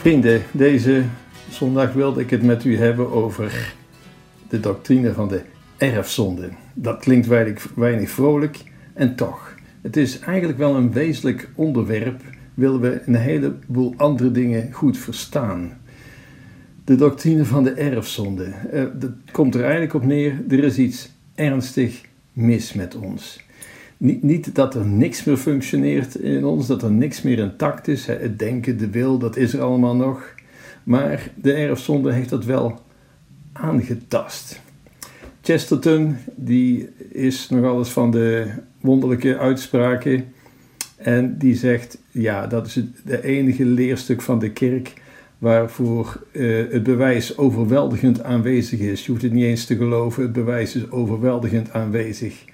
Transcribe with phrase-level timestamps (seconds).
[0.00, 1.02] Vrienden, deze
[1.50, 3.74] zondag wilde ik het met u hebben over
[4.48, 5.42] de doctrine van de
[5.76, 6.48] erfzonde.
[6.74, 8.58] Dat klinkt weinig, weinig vrolijk
[8.94, 9.54] en toch.
[9.80, 12.20] Het is eigenlijk wel een wezenlijk onderwerp,
[12.54, 15.78] willen we een heleboel andere dingen goed verstaan.
[16.84, 18.52] De doctrine van de erfzonde.
[18.72, 22.00] Uh, dat komt er eigenlijk op neer, er is iets ernstig
[22.32, 23.40] mis met ons.
[24.00, 28.06] Niet, niet, dat er niks meer functioneert in ons, dat er niks meer intact is.
[28.06, 30.34] Het denken, de wil, dat is er allemaal nog.
[30.84, 32.80] Maar de erfzonde heeft dat wel
[33.52, 34.60] aangetast.
[35.42, 38.46] Chesterton, die is nogal eens van de
[38.80, 40.24] wonderlijke uitspraken.
[40.96, 44.92] En die zegt, ja, dat is het de enige leerstuk van de kerk
[45.38, 49.04] waarvoor uh, het bewijs overweldigend aanwezig is.
[49.04, 52.44] Je hoeft het niet eens te geloven, het bewijs is overweldigend aanwezig.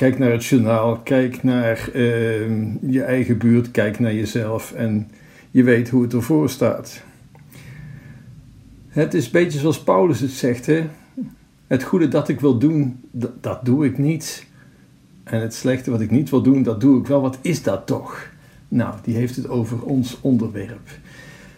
[0.00, 2.02] Kijk naar het journaal, kijk naar uh,
[2.80, 5.10] je eigen buurt, kijk naar jezelf en
[5.50, 7.02] je weet hoe het ervoor staat.
[8.88, 10.86] Het is een beetje zoals Paulus het zegt, hè?
[11.66, 13.00] Het goede dat ik wil doen,
[13.40, 14.46] dat, doe ik niet.
[15.24, 17.20] En het slechte wat ik niet wil doen, dat doe ik wel.
[17.20, 18.30] Wat is dat toch?
[18.68, 20.88] Nou, die heeft het over ons onderwerp.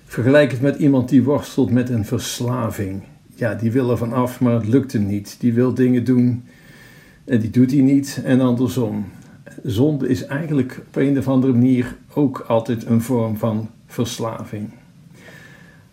[0.04, 3.02] Vergelijk het met iemand die worstelt met een verslaving.
[3.34, 5.36] Ja, die wil er van af, maar het lukt hem niet.
[5.40, 6.44] Die wil dingen doen
[7.24, 9.04] en die doet hij niet en andersom.
[9.62, 14.70] Zonde is eigenlijk op een of andere manier ook altijd een vorm van verslaving.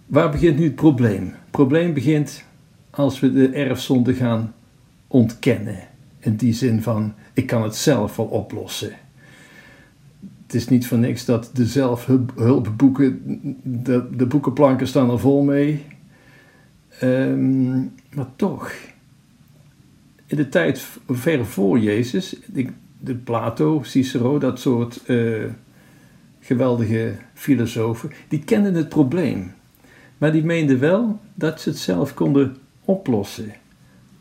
[0.06, 1.24] Waar begint nu het probleem?
[1.24, 2.44] Het probleem begint
[2.90, 4.54] als we de erfzonde gaan
[5.08, 5.78] ontkennen.
[6.20, 8.92] In die zin van, ik kan het zelf wel oplossen.
[10.46, 13.22] Het is niet voor niks dat de zelfhulpboeken,
[13.64, 15.86] de, de boekenplanken staan er vol mee.
[17.04, 18.72] Um, maar toch,
[20.30, 22.36] in de tijd ver voor Jezus,
[23.00, 25.44] de Plato, Cicero, dat soort uh,
[26.40, 29.52] geweldige filosofen, die kenden het probleem.
[30.18, 33.54] Maar die meenden wel dat ze het zelf konden oplossen.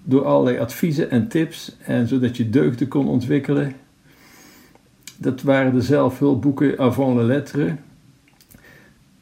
[0.03, 3.73] Door allerlei adviezen en tips en zodat je deugden kon ontwikkelen.
[5.17, 7.77] Dat waren de zelfhulpboeken avant la lettre.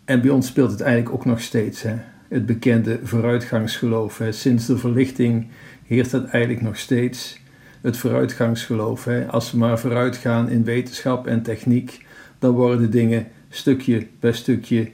[0.04, 1.82] En bij ons speelt het eigenlijk ook nog steeds.
[1.82, 1.94] Hè?
[2.28, 4.18] Het bekende vooruitgangsgeloof.
[4.18, 4.32] Hè?
[4.32, 5.46] Sinds de verlichting
[5.86, 7.40] heerst dat eigenlijk nog steeds.
[7.80, 9.04] Het vooruitgangsgeloof.
[9.04, 9.26] Hè?
[9.26, 12.06] Als we maar vooruit gaan in wetenschap en techniek,
[12.38, 14.90] dan worden dingen stukje bij stukje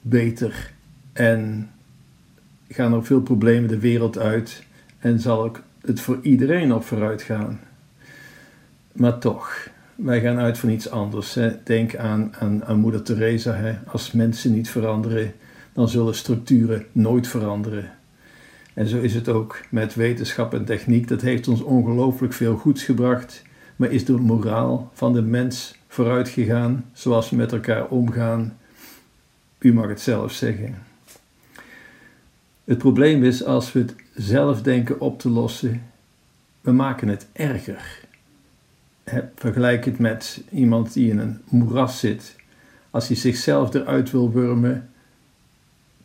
[0.00, 0.72] beter.
[1.12, 1.70] En
[2.68, 4.62] gaan er veel problemen de wereld uit
[4.98, 7.60] en zal het voor iedereen op vooruit gaan.
[8.92, 11.34] Maar toch, wij gaan uit van iets anders.
[11.34, 11.62] Hè.
[11.64, 13.54] Denk aan, aan, aan moeder Teresa.
[13.54, 13.78] Hè.
[13.86, 15.32] Als mensen niet veranderen,
[15.72, 17.90] dan zullen structuren nooit veranderen.
[18.76, 21.08] En zo is het ook met wetenschap en techniek.
[21.08, 23.42] Dat heeft ons ongelooflijk veel goeds gebracht.
[23.76, 28.58] Maar is de moraal van de mens vooruit gegaan, zoals we met elkaar omgaan?
[29.58, 30.82] U mag het zelf zeggen.
[32.64, 35.82] Het probleem is als we het zelf denken op te lossen,
[36.60, 38.00] we maken het erger.
[39.34, 42.36] Vergelijk het met iemand die in een moeras zit.
[42.90, 44.90] Als hij zichzelf eruit wil wurmen,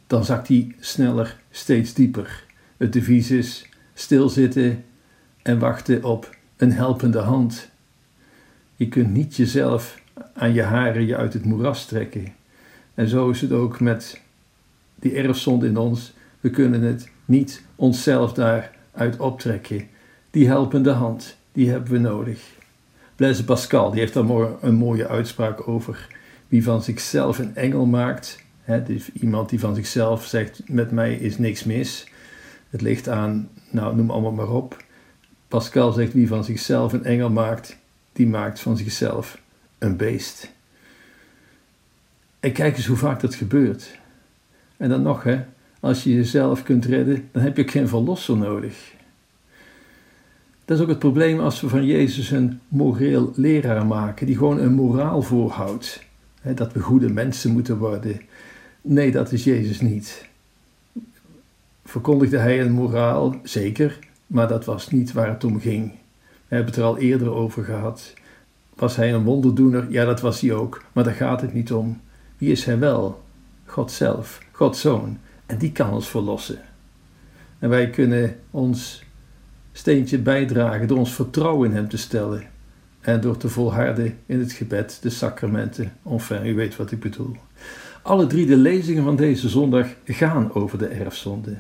[0.08, 2.50] dan zakt hij sneller steeds dieper.
[2.82, 4.84] Het devies is stilzitten
[5.42, 7.70] en wachten op een helpende hand.
[8.76, 10.02] Je kunt niet jezelf
[10.34, 12.34] aan je haren je uit het moeras trekken.
[12.94, 14.22] En zo is het ook met
[15.00, 16.14] die erfzonde in ons.
[16.40, 19.88] We kunnen het niet onszelf daaruit optrekken.
[20.32, 22.42] Die helpende hand, die hebben we nodig.
[23.16, 24.30] Blaise Pascal, die heeft daar
[24.62, 26.08] een mooie uitspraak over.
[26.48, 31.16] Wie van zichzelf een engel maakt, hè, dus iemand die van zichzelf zegt, met mij
[31.16, 32.10] is niks mis.
[32.72, 34.84] Het ligt aan, nou noem allemaal maar op.
[35.48, 37.78] Pascal zegt, wie van zichzelf een engel maakt,
[38.14, 39.42] die maakt van zichzelf
[39.78, 40.52] een beest.
[42.40, 44.00] En kijk eens hoe vaak dat gebeurt.
[44.78, 45.44] En dan nog, hè,
[45.80, 48.94] als je jezelf kunt redden, dan heb je geen verlosser nodig.
[50.66, 54.60] Dat is ook het probleem als we van Jezus een moreel leraar maken, die gewoon
[54.60, 56.04] een moraal voorhoudt.
[56.56, 58.22] dat we goede mensen moeten worden.
[58.82, 60.30] Nee, dat is Jezus niet.
[61.84, 63.36] Verkondigde hij een moraal?
[63.44, 65.92] Zeker, maar dat was niet waar het om ging.
[66.48, 68.14] We hebben het er al eerder over gehad.
[68.76, 69.92] Was hij een wonderdoener?
[69.92, 72.02] Ja, dat was hij ook, maar daar gaat het niet om.
[72.38, 73.24] Wie is hij wel?
[73.66, 75.18] God zelf, Gods zoon.
[75.46, 76.60] En die kan ons verlossen.
[77.60, 79.04] En wij kunnen ons
[79.72, 82.44] steentje bijdragen door ons vertrouwen in Hem te stellen
[83.02, 85.94] en door te volharden in het gebed, de sacramenten.
[86.06, 87.36] Enfin, u weet wat ik bedoel.
[88.02, 91.58] Alle drie de lezingen van deze zondag gaan over de erfzonde.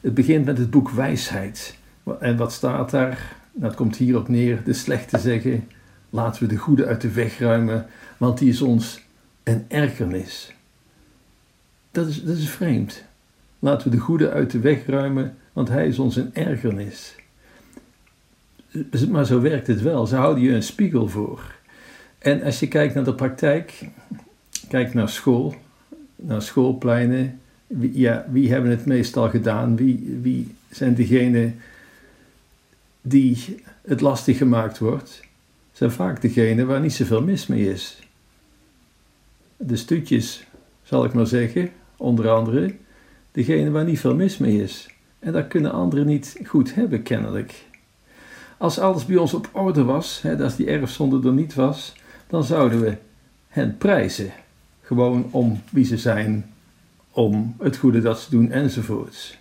[0.00, 1.76] Het begint met het boek Wijsheid.
[2.20, 3.36] En wat staat daar?
[3.52, 5.68] Nou, het komt hierop neer: de slechte zeggen,
[6.10, 7.86] laten we de goede uit de weg ruimen,
[8.16, 9.06] want die is ons
[9.42, 10.54] een ergernis.
[11.90, 13.04] Dat is, dat is vreemd.
[13.58, 17.14] Laten we de goede uit de weg ruimen, want hij is ons een ergernis.
[19.08, 20.06] Maar zo werkt het wel.
[20.06, 21.54] Ze houden je een spiegel voor.
[22.18, 23.88] En als je kijkt naar de praktijk,
[24.68, 25.54] kijk naar school,
[26.16, 27.40] naar schoolpleinen.
[27.68, 29.76] Wie, ja, wie hebben het meestal gedaan?
[29.76, 31.56] Wie, wie zijn degenen
[33.00, 35.20] die het lastig gemaakt wordt?
[35.72, 37.98] Zijn vaak degenen waar niet zoveel mis mee is.
[39.56, 40.46] De stutjes,
[40.82, 42.74] zal ik maar zeggen, onder andere,
[43.32, 44.88] degene waar niet veel mis mee is.
[45.18, 47.64] En dat kunnen anderen niet goed hebben, kennelijk.
[48.56, 51.94] Als alles bij ons op orde was, hè, als die erfzonde er niet was,
[52.26, 52.96] dan zouden we
[53.48, 54.32] hen prijzen.
[54.82, 56.52] Gewoon om wie ze zijn,
[57.18, 59.38] om het goede dat ze doen enzovoorts.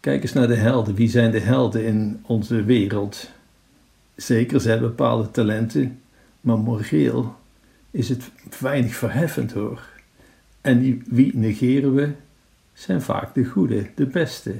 [0.00, 0.94] Kijk eens naar de helden.
[0.94, 3.30] Wie zijn de helden in onze wereld?
[4.14, 6.00] Zeker, ze hebben bepaalde talenten,
[6.40, 7.34] maar moreel
[7.90, 9.88] is het weinig verheffend hoor.
[10.60, 12.12] En wie negeren we?
[12.72, 14.54] Zijn vaak de goede, de beste.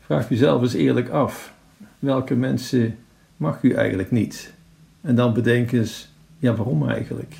[0.00, 1.52] Vraag jezelf eens eerlijk af:
[1.98, 2.98] welke mensen
[3.36, 4.52] mag u eigenlijk niet?
[5.00, 6.08] En dan bedenk eens,
[6.38, 7.34] ja, waarom eigenlijk?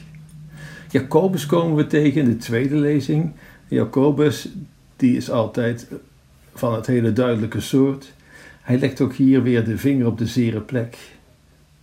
[0.96, 3.32] Jacobus komen we tegen in de tweede lezing.
[3.68, 4.48] Jacobus,
[4.96, 5.88] die is altijd
[6.54, 8.12] van het hele duidelijke soort.
[8.60, 10.98] Hij legt ook hier weer de vinger op de zere plek.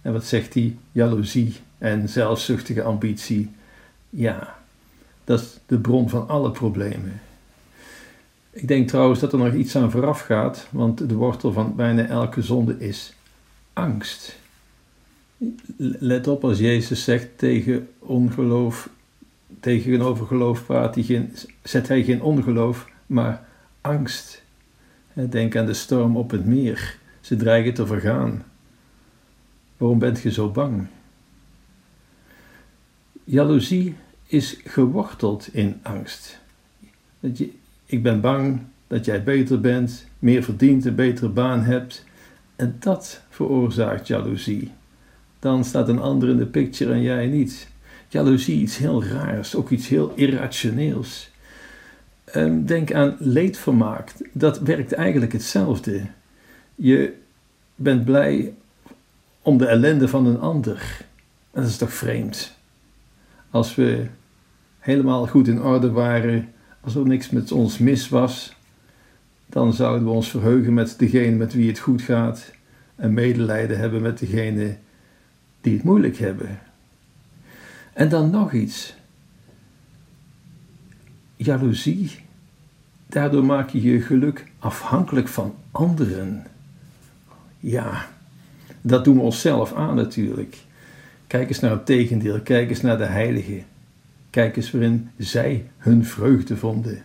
[0.01, 0.75] En wat zegt hij?
[0.91, 3.51] Jaloezie en zelfzuchtige ambitie.
[4.09, 4.59] Ja,
[5.23, 7.21] dat is de bron van alle problemen.
[8.51, 12.05] Ik denk trouwens dat er nog iets aan vooraf gaat, want de wortel van bijna
[12.05, 13.13] elke zonde is
[13.73, 14.39] angst.
[15.77, 18.89] Let op als Jezus zegt tegen ongeloof,
[19.59, 21.33] tegenover geloof praat hij geen,
[21.63, 23.45] zet hij geen ongeloof, maar
[23.81, 24.43] angst.
[25.13, 26.97] Denk aan de storm op het meer.
[27.21, 28.43] Ze dreigen te vergaan.
[29.77, 30.87] Waarom bent je zo bang?
[33.23, 33.95] Jaloezie
[34.25, 36.39] is geworteld in angst.
[37.19, 37.51] Dat je,
[37.85, 42.05] ik ben bang dat jij beter bent, meer verdient, een betere baan hebt.
[42.55, 44.71] En dat veroorzaakt jaloezie.
[45.39, 47.71] Dan staat een ander in de picture en jij niet.
[48.13, 51.31] Jaloezie iets heel raars, ook iets heel irrationeels.
[52.65, 54.11] Denk aan leedvermaak.
[54.31, 56.01] Dat werkt eigenlijk hetzelfde.
[56.75, 57.13] Je
[57.75, 58.53] bent blij
[59.41, 61.05] om de ellende van een ander.
[61.51, 62.55] Dat is toch vreemd?
[63.49, 64.07] Als we
[64.79, 68.55] helemaal goed in orde waren, als er niks met ons mis was,
[69.45, 72.51] dan zouden we ons verheugen met degene met wie het goed gaat
[72.95, 74.77] en medelijden hebben met degene
[75.61, 76.59] die het moeilijk hebben.
[77.93, 78.95] En dan nog iets.
[81.35, 82.11] Jaloezie.
[83.07, 86.43] Daardoor maak je je geluk afhankelijk van anderen.
[87.59, 88.07] Ja,
[88.81, 90.57] dat doen we onszelf aan natuurlijk.
[91.27, 93.65] Kijk eens naar het tegendeel, kijk eens naar de heiligen.
[94.29, 97.01] Kijk eens waarin zij hun vreugde vonden.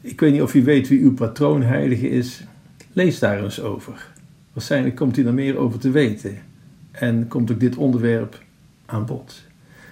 [0.00, 2.44] Ik weet niet of u weet wie uw patroonheilige is.
[2.92, 4.10] Lees daar eens over.
[4.52, 6.38] Waarschijnlijk komt u er meer over te weten.
[6.90, 8.44] En komt ook dit onderwerp
[8.86, 9.06] aan.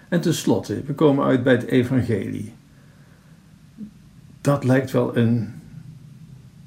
[0.08, 2.52] En tenslotte, we komen uit bij het evangelie.
[4.40, 5.52] Dat lijkt wel een,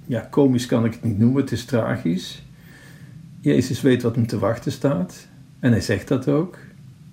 [0.05, 2.43] ja, komisch kan ik het niet noemen, het is tragisch.
[3.39, 5.27] Jezus weet wat hem te wachten staat.
[5.59, 6.57] En hij zegt dat ook.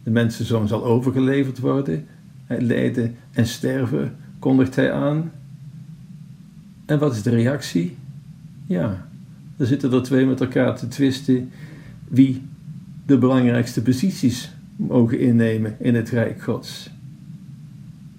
[0.03, 2.07] De mensenzoon zal overgeleverd worden.
[2.45, 5.33] Hij en sterven, kondigt hij aan.
[6.87, 7.97] En wat is de reactie?
[8.67, 9.09] Ja,
[9.57, 11.50] er zitten er twee met elkaar te twisten
[12.09, 12.43] wie
[13.07, 16.90] de belangrijkste posities mogen innemen in het Rijk Gods.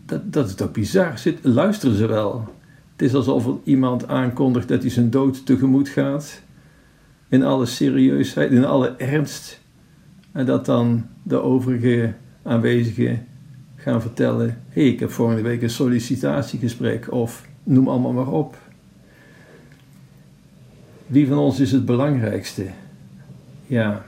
[0.06, 1.18] Dat, dat is toch bizar?
[1.18, 2.54] Zit, luisteren ze wel?
[2.92, 6.42] Het is alsof er iemand aankondigt dat hij zijn dood tegemoet gaat.
[7.30, 9.60] In alle serieusheid, in alle ernst.
[10.32, 13.26] En dat dan de overige aanwezigen
[13.76, 18.58] gaan vertellen: hé, hey, ik heb volgende week een sollicitatiegesprek of noem allemaal maar op.
[21.08, 22.66] Wie van ons is het belangrijkste?
[23.68, 24.06] Ja,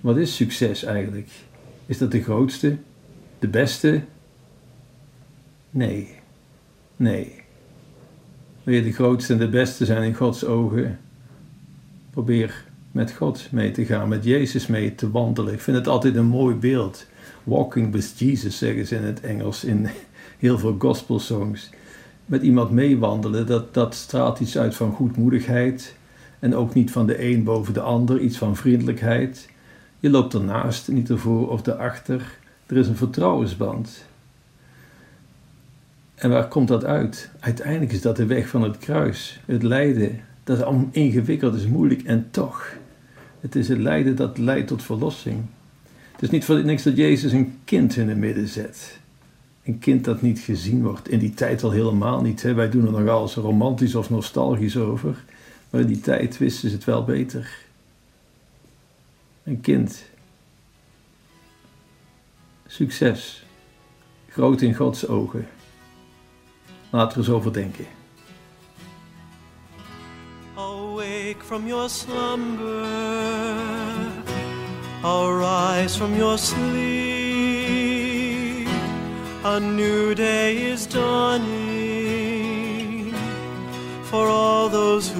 [0.00, 1.28] wat is succes eigenlijk?
[1.90, 2.76] Is dat de grootste?
[3.38, 4.02] De beste?
[5.70, 6.08] Nee.
[6.96, 7.42] Nee.
[8.62, 10.98] Wil je de grootste en de beste zijn in Gods ogen?
[12.10, 15.52] Probeer met God mee te gaan, met Jezus mee te wandelen.
[15.52, 17.06] Ik vind het altijd een mooi beeld.
[17.44, 19.88] Walking with Jesus zeggen ze in het Engels in
[20.38, 21.70] heel veel gospel songs.
[22.26, 25.94] Met iemand meewandelen, dat, dat straalt iets uit van goedmoedigheid.
[26.38, 29.48] En ook niet van de een boven de ander, iets van vriendelijkheid.
[30.00, 32.38] Je loopt ernaast, niet ervoor of erachter.
[32.66, 34.04] Er is een vertrouwensband.
[36.14, 37.30] En waar komt dat uit?
[37.40, 40.20] Uiteindelijk is dat de weg van het kruis, het lijden.
[40.44, 42.72] Dat is allemaal ingewikkeld, is moeilijk en toch.
[43.40, 45.42] Het is het lijden dat leidt tot verlossing.
[46.12, 48.98] Het is niet voor niks dat Jezus een kind in het midden zet.
[49.64, 52.42] Een kind dat niet gezien wordt, in die tijd al helemaal niet.
[52.42, 52.54] Hè?
[52.54, 55.24] Wij doen er nogal eens romantisch of nostalgisch over,
[55.70, 57.68] maar in die tijd wisten ze het wel beter.
[59.44, 60.04] Een kind.
[62.66, 63.44] Succes.
[64.28, 65.48] Groot in Gods ogen.
[66.90, 67.86] Laten we eens over denken.
[70.54, 72.86] Awake from your slumber,
[75.02, 77.20] arise from your sleep.
[79.44, 81.80] A new day is dawning
[84.02, 85.19] for all those who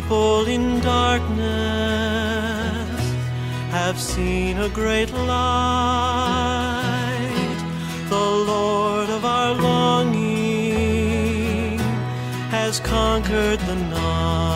[0.00, 1.40] people in darkness
[3.70, 6.46] have seen a great light.
[8.08, 10.58] The Lord of our longing
[12.48, 14.49] has conquered the night.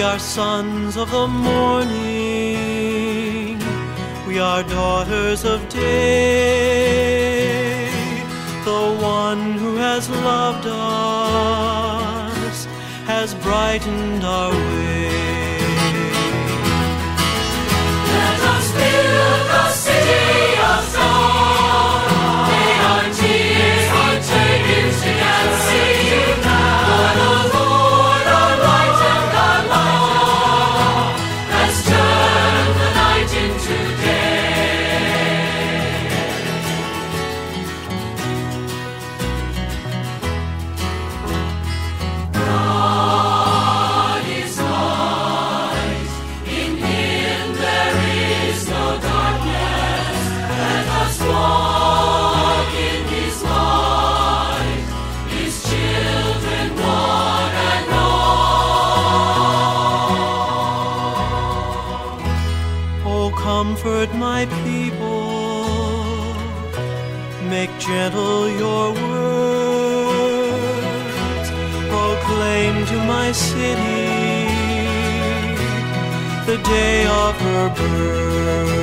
[0.00, 1.98] We are sons of the morning.
[4.26, 7.10] We are daughters of day.
[8.64, 12.64] The one who has loved us
[13.04, 15.29] has brightened our way.
[64.00, 65.28] Comfort my people,
[67.50, 70.30] make gentle your words,
[71.90, 74.48] proclaim to my city
[76.46, 78.80] the day of her birth.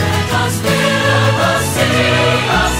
[0.00, 2.75] Let us build the city